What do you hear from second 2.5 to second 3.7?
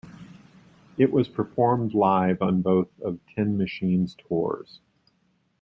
both of Tin